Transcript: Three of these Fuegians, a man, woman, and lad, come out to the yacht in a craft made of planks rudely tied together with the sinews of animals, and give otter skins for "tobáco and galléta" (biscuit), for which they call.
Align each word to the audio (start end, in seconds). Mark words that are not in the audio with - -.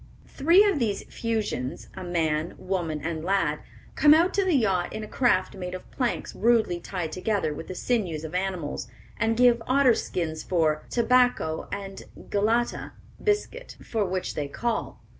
Three 0.29 0.63
of 0.63 0.79
these 0.79 1.03
Fuegians, 1.03 1.87
a 1.93 2.03
man, 2.03 2.55
woman, 2.57 3.01
and 3.05 3.23
lad, 3.23 3.59
come 3.93 4.15
out 4.15 4.33
to 4.33 4.43
the 4.43 4.55
yacht 4.55 4.91
in 4.93 5.03
a 5.03 5.07
craft 5.07 5.53
made 5.53 5.75
of 5.75 5.91
planks 5.91 6.33
rudely 6.35 6.79
tied 6.79 7.11
together 7.11 7.53
with 7.53 7.67
the 7.67 7.75
sinews 7.75 8.23
of 8.23 8.33
animals, 8.33 8.87
and 9.17 9.37
give 9.37 9.61
otter 9.67 9.93
skins 9.93 10.41
for 10.41 10.85
"tobáco 10.89 11.67
and 11.71 12.05
galléta" 12.31 12.93
(biscuit), 13.23 13.77
for 13.83 14.03
which 14.03 14.33
they 14.33 14.47
call. 14.47 14.99